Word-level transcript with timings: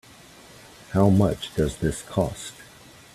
How 0.93 1.11
much 1.11 1.53
does 1.53 1.77
this 1.77 2.01
cost? 2.01 2.53